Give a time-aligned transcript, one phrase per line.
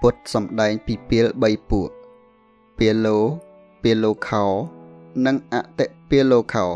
[0.00, 1.90] ពុទ្ធសម្ដែងពីពាល3ពួក
[2.78, 3.18] ពាលលោ
[3.82, 4.44] ពាលលោខោ
[5.26, 6.66] និងអតិពាលលោខោ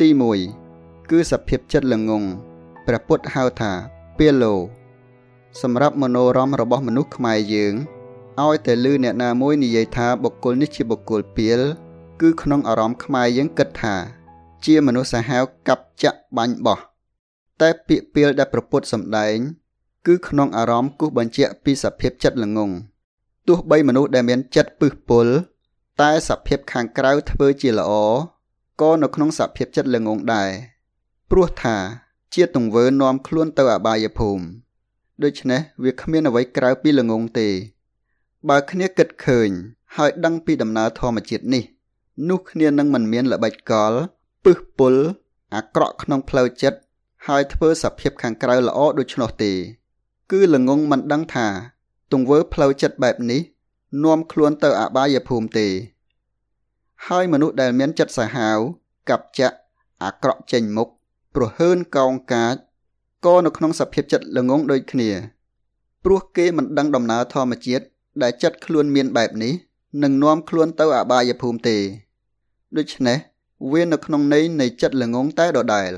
[0.00, 0.08] ទី
[0.58, 2.24] 1គឺសភាពចិត្តល្ងង
[2.86, 3.72] ព្រះពុទ្ធហៅថា
[4.18, 4.54] ពាលលោ
[5.62, 7.74] សម្រាប់មโนរមរបស់មនុស្សខ្មែរយើង
[8.42, 11.60] ឲ្យតែលឺអ្នកណាមួយនិយាយថាបុគ្គលនេះជាបុគ្គលពាល
[12.20, 13.94] គឺក្នុងអារម្មណ៍ខ្មែរយើងគិតថា
[14.64, 16.78] ជាមនុស្សសាហាវកាប់ចាក់បាញ់បោះ
[17.60, 19.36] តែពាក្យពាលដែលប្រពុតសម្ដែង
[20.06, 22.70] គឺក្នុងអារម្មណ៍គូសបញ្ជាក់ពីសភាពចិត្តល្ងង
[23.48, 25.26] ទោះបីមនុស្សដែលមានចិត្តពឹសពុល
[26.00, 27.92] តែសភាពខាងក្រៅធ្វើជាល្អ
[28.80, 30.50] ក៏នៅក្នុងសភាពចិត្តល្ងងដែរ
[31.30, 31.76] ព្រោះថា
[32.34, 34.44] ជាទង្វើនាំខ្លួនទៅអបាយភូមិ
[35.22, 37.48] ដូច្នេះវាគ្មានអ្វីក្រៅពីល្ងងទេ
[38.48, 39.48] បើគ្នាគិតឃើញ
[39.96, 41.64] ហើយដឹងពីដំណើរធម្មជាតិនេះ
[42.30, 43.92] នោះគ្នានឹងមិនមានល្បិចកល
[44.44, 44.94] ពឹសពុល
[45.54, 46.78] អាក្រក់ក្នុងផ្លូវចិត្ត
[47.26, 49.52] ហើយធ្វើសភាពខាងក្រៅល្អដូច្នោះទេ
[50.30, 51.46] គឺល្ងងមិនដឹងថា
[52.12, 53.40] ទង្វើផ្លូវចិត្តបែបនេះ
[54.04, 55.68] នាំខ្លួនទៅអបាយភូមិទេ
[57.06, 58.58] ហើយមនុស្សដែលមានចិត្តសាហាវ
[59.08, 59.56] កាប់ចាក់
[60.02, 60.88] អាក្រក់ចេញមុខ
[61.34, 62.56] ប្រហើនកោងកាច
[63.24, 65.10] ក៏នៅក្នុងសភាពចិត្តល្ងងដូចគ្នា
[66.04, 67.84] ព្រោះគេមិនដឹងដំណើរធម្មជាតិ
[68.22, 69.52] ដែលចិត្តខ្លួនមានបែបនេះ
[70.02, 71.76] នឹងនាំខ្លួនទៅអបាយភូមិទេ
[72.76, 73.18] ដូច្នេះ
[73.72, 75.90] វានៅក្នុងន័យនៃចិត្តល្ងងតែដដែល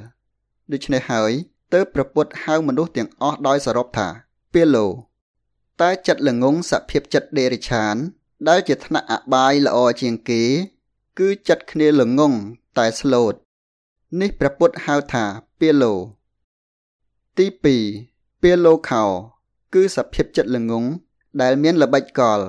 [0.72, 1.32] ដូច្នេះហើយ
[1.72, 4.08] ទើបព្រះពុទ្ធហៅមនុស្សទាំងអស់ដោយសរុបថា
[4.52, 4.86] ពាលោ
[5.80, 7.94] តែចិត្តល្ងងសភាពចិត្តដេរិឆាន
[8.48, 10.42] ដែលជាថ្នាក់អបាយល្អជាងគេ
[11.18, 12.32] គឺចិត្តគ្នាល្ងង
[12.78, 13.34] តែស្លូត
[14.20, 15.24] នេះព្រះពុទ្ធហៅថា
[15.60, 15.94] ពាលោ
[17.38, 17.46] ទី
[17.94, 19.04] 2ពាលោខោ
[19.74, 20.84] គឺសភាពចិត្តល្ងង
[21.42, 22.40] ដែលមានល្បិចកល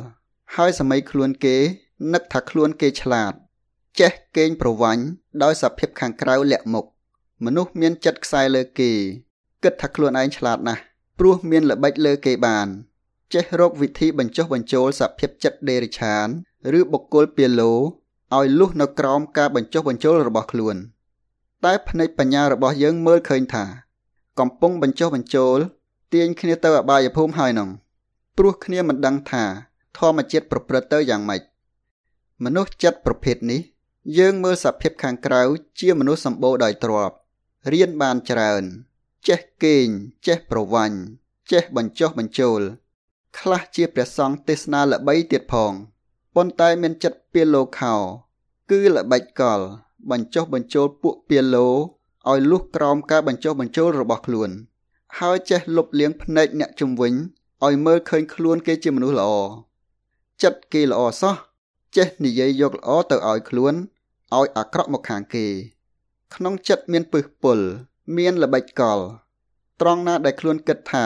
[0.55, 1.55] ហើយសម័យខ្លួនគេ
[2.13, 3.33] នឹកថាខ្លួនគេឆ្លាត
[3.99, 5.03] ចេះកេងប្រវាញ់
[5.43, 6.85] ដោយសភាពខាងក្រៅលាក់មុខ
[7.45, 8.91] មនុស្សមានចិត្តខ្សែលើគេ
[9.63, 10.81] គិតថាខ្លួនឯងឆ្លាតណាស់
[11.19, 12.67] ព្រោះមានល្បិចលើគេបាន
[13.33, 16.27] ចេះរកវិធីបញ្ចុះបញ្ចូលសភាពចិត្តដេរិឆាន
[16.79, 17.73] ឬបុគ្គលពាលោ
[18.35, 20.75] ឲ្យលុះនៅក្រោមការបញ្ចុះបញ្ចូលរបស់ខ្លួន
[21.65, 23.65] តែភ្នែកបញ្ញារបស់យើងមើលឃើញថា
[24.39, 25.57] កំពុងបញ្ចុះបញ្ចូល
[26.13, 27.69] ទាញគ្នាទៅអបាយភូមិហើយនោះ
[28.37, 29.43] ព្រោះគ្នាមិនដឹងថា
[29.97, 31.41] ធម្មជាតិប្រព្រឹត្តទៅយ៉ាងម៉េច
[32.43, 33.61] មនុស្សចិត្តប្រភេទនេះ
[34.17, 35.41] យើងមើលសភាពខាងក្រៅ
[35.79, 37.17] ជាមនុស្សសម្បូរដោយទ្រព្យ
[37.71, 38.63] រៀនបានច្រើន
[39.27, 39.87] ចេះកេង
[40.27, 40.97] ចេះប្រវាញ់
[41.51, 42.61] ចេះបញ្ចុះបញ្ចូល
[43.39, 45.71] ខ្លះជាព្រះសង្ឃទេសនាល្បីទៀតផង
[46.35, 47.95] ប៉ុន្តែមានចិត្តពីលោខោ
[48.69, 49.59] គឺល្បិចកល
[50.11, 51.67] បញ្ចុះបញ្ចូលពួកពីលោ
[52.29, 54.49] ឲ្យលុះក្រោមការបញ្ចុះបញ្ចូលរបស់ខ្លួន
[55.19, 57.13] ហើយចេះលុបលាងភ្នែកអ្នកជំវិញ
[57.65, 59.31] ឲ្យមើលឃើញខ្លួនគេជាមនុស្សល្អ
[60.43, 61.35] ចិត្តគេល្អសោះ
[61.97, 63.73] ចេះនិយាយយកល្អទៅឲ្យខ្លួន
[64.35, 65.45] ឲ្យអាក្រក់មកខាងគេ
[66.35, 67.59] ក្នុងចិត្តមានពឹសពុល
[68.17, 68.99] មានល្បិចកល
[69.81, 71.05] ត្រង់ណាដែលខ្លួនគិតថា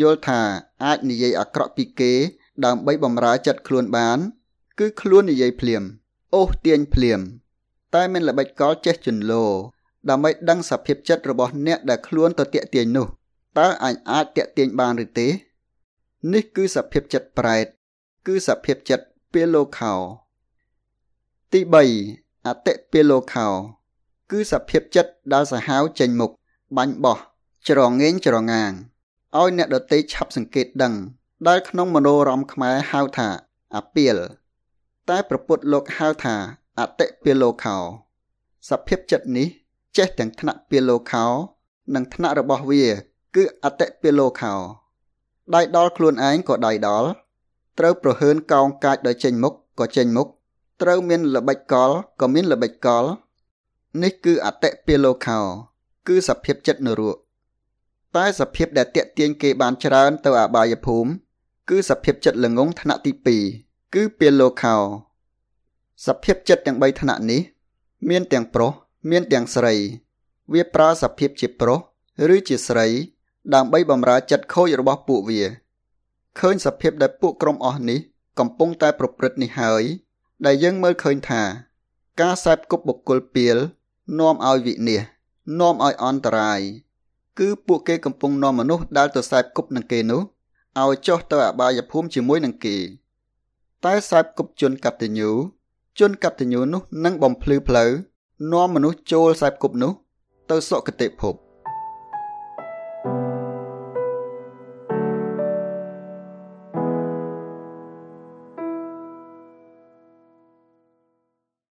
[0.00, 0.40] យល់ថា
[0.84, 2.12] អាចនិយាយអាក្រក់ពីគេ
[2.64, 4.18] ដើម្បីបំរើចិត្តខ្លួនបាន
[4.78, 5.82] គឺខ្លួននិយាយភ្លាម
[6.34, 7.20] អូសទាញភ្លាម
[7.94, 9.44] តែមានល្បិចកលចេះជន្លោ
[10.10, 13.06] ដើម្បីដឹងសភាពចិត្តរបស់អ្នកដែលខ្លួនទៅតាក់ទាញនោះ
[13.58, 15.28] តើអញអាចតាក់ទាញបានឬទេ
[16.32, 17.66] នេះគឺសភាពចិត្តប្រែត
[18.26, 19.94] គឺសភាពចិត្តពេលលោខោ
[21.52, 21.60] ទី
[22.04, 23.48] 3អតិពេលលោខោ
[24.30, 26.30] គឺសភាពចិត្តដែលសាហាវចេញមុខ
[26.76, 27.18] បាញ់បោះ
[27.68, 28.72] ច្រងេងច្រងាង
[29.36, 30.94] ឲ្យអ្នកដតីឆាប់សង្កេតដឹង
[31.48, 33.28] ដែលក្នុងមโนរមខ្មែរហៅថា
[33.74, 34.16] អាពាល
[35.08, 36.34] តែប្រពុតលោកហៅថា
[36.78, 37.76] អតិពាលោខោ
[38.68, 39.46] សភាពចិត្តនេះ
[39.96, 41.24] ចេះទាំងថ្នាក់ពាលោខោ
[41.94, 42.84] និងថ្នាក់របស់វា
[43.36, 44.54] គឺអតិពាលោខោ
[45.54, 47.08] ដៃដល់ខ្លួនឯងក៏ដៃដល់
[47.78, 50.28] ត្រូវប្រហើនកោងកាចដោយចេញមុខក៏ចេញមុខ
[50.82, 51.90] ត្រូវមានល្បិចកល
[52.20, 53.04] ក៏មានល្បិចកល
[54.02, 55.38] នេះគឺអតិពាលោខោ
[56.08, 57.16] គឺសភាពចិត្តនរក
[58.16, 61.10] តែសភាពដែលតាក់ទាញគេបានច្រើនទៅអបាយភូមិ
[61.68, 63.12] គឺសភាពចិត្តល្ងងថ្នាក់ទី
[63.54, 64.76] 2គឺពាលោខោ
[66.06, 67.40] សភាពចិត្តទាំង3ថ្នាក់នេះ
[68.08, 68.72] មានទាំងប្រុស
[69.10, 69.74] មានទាំងស្រី
[70.52, 71.78] វាប្រើសភាពជាប្រុស
[72.34, 72.86] ឬជាស្រី
[73.54, 75.42] ដើម្បីបម្រើចិត្តខូចរបស់ពួកវា
[76.38, 77.98] ឃើញសភាពដែលពួកក្រុមអស់នេះ
[78.38, 79.82] កំពុងតែប្រព្រឹត្តនេះហើយ
[80.46, 81.42] ដែលយើងមើលឃើញថា
[82.20, 83.58] ការសែបគប់បុគ្គលពៀល
[84.16, 85.02] នាំឲ្យវិនាស
[85.58, 86.60] នាំឲ្យអន្តរាយ
[87.38, 90.22] គឺពួកគេកំពុងនាំមនុស្សដែលទៅសែបគប់នឹងគេនោះ
[90.80, 92.76] ឲ្យចុះទៅអបាយភូមិជាមួយនឹងគេ
[93.84, 95.30] តែសែបគប់ជនកតញ្ញូ
[95.98, 97.90] ជនកតញ្ញូនោះនឹងបំភ្លឺផ្លូវ
[98.52, 99.92] នាំមនុស្សចូលសែបគប់នោះ
[100.50, 101.34] ទៅសុគតិភព